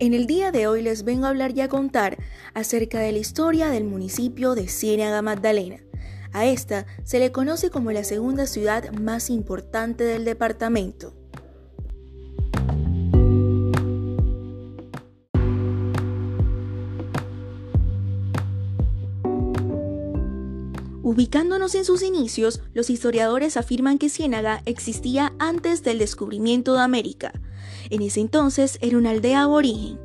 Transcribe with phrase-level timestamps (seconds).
[0.00, 2.16] En el día de hoy les vengo a hablar y a contar
[2.54, 5.76] acerca de la historia del municipio de Ciénaga Magdalena.
[6.32, 11.14] A esta se le conoce como la segunda ciudad más importante del departamento.
[21.02, 27.32] Ubicándonos en sus inicios, los historiadores afirman que Ciénaga existía antes del descubrimiento de América.
[27.90, 29.98] En ese entonces era una aldea aborigen.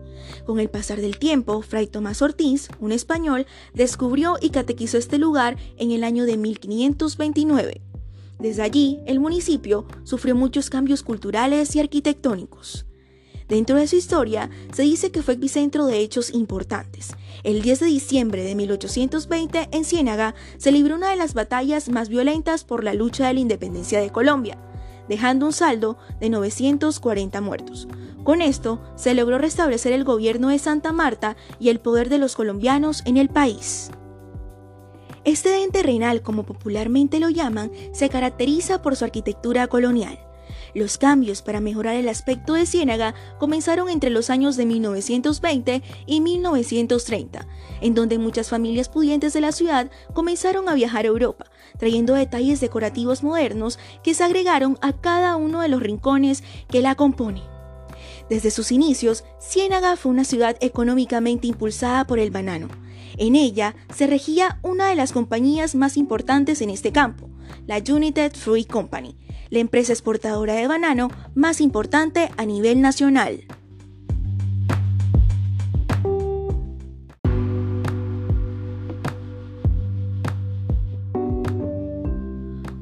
[0.46, 5.58] Con el pasar del tiempo, Fray Tomás Ortiz, un español, descubrió y catequizó este lugar
[5.78, 7.82] en el año de 1529.
[8.40, 12.86] Desde allí, el municipio sufrió muchos cambios culturales y arquitectónicos.
[13.48, 17.16] Dentro de su historia, se dice que fue epicentro de hechos importantes.
[17.44, 22.10] El 10 de diciembre de 1820, en Ciénaga, se libró una de las batallas más
[22.10, 24.58] violentas por la lucha de la independencia de Colombia
[25.08, 27.88] dejando un saldo de 940 muertos.
[28.24, 32.36] Con esto se logró restablecer el gobierno de Santa Marta y el poder de los
[32.36, 33.92] colombianos en el país.
[35.26, 40.20] Este ente renal, como popularmente lo llaman, se caracteriza por su arquitectura colonial.
[40.74, 46.22] Los cambios para mejorar el aspecto de Ciénaga comenzaron entre los años de 1920 y
[46.22, 47.48] 1930,
[47.82, 51.46] en donde muchas familias pudientes de la ciudad comenzaron a viajar a Europa,
[51.78, 56.96] trayendo detalles decorativos modernos que se agregaron a cada uno de los rincones que la
[56.96, 57.44] componen.
[58.30, 62.70] Desde sus inicios, Ciénaga fue una ciudad económicamente impulsada por el banano.
[63.18, 67.30] En ella se regía una de las compañías más importantes en este campo,
[67.68, 69.16] la United Fruit Company,
[69.50, 73.46] la empresa exportadora de banano más importante a nivel nacional.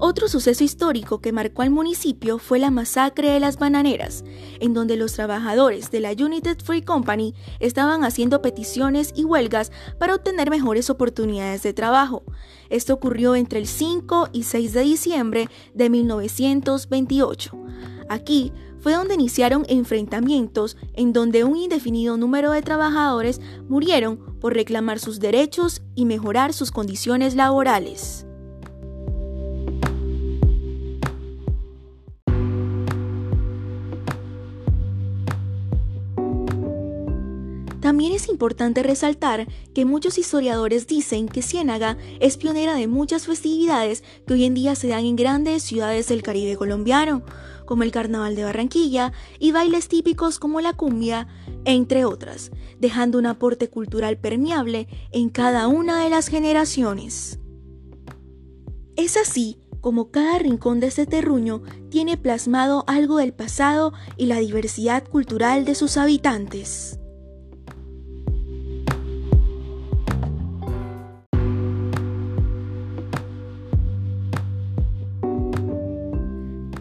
[0.05, 4.25] Otro suceso histórico que marcó al municipio fue la masacre de las bananeras,
[4.59, 10.15] en donde los trabajadores de la United Free Company estaban haciendo peticiones y huelgas para
[10.15, 12.23] obtener mejores oportunidades de trabajo.
[12.69, 17.57] Esto ocurrió entre el 5 y 6 de diciembre de 1928.
[18.09, 23.39] Aquí fue donde iniciaron enfrentamientos en donde un indefinido número de trabajadores
[23.69, 28.25] murieron por reclamar sus derechos y mejorar sus condiciones laborales.
[37.83, 44.05] También es importante resaltar que muchos historiadores dicen que Ciénaga es pionera de muchas festividades
[44.25, 47.23] que hoy en día se dan en grandes ciudades del Caribe colombiano,
[47.65, 51.27] como el Carnaval de Barranquilla y bailes típicos como la cumbia,
[51.65, 57.41] entre otras, dejando un aporte cultural permeable en cada una de las generaciones.
[58.95, 64.39] Es así como cada rincón de este terruño tiene plasmado algo del pasado y la
[64.39, 66.97] diversidad cultural de sus habitantes.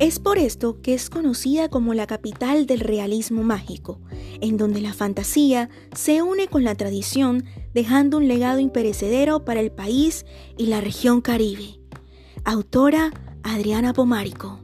[0.03, 4.01] Es por esto que es conocida como la capital del realismo mágico,
[4.41, 9.71] en donde la fantasía se une con la tradición, dejando un legado imperecedero para el
[9.71, 10.27] país
[10.59, 11.79] y la región caribe.
[12.43, 13.13] Autora
[13.45, 14.59] Adriana Pomarico.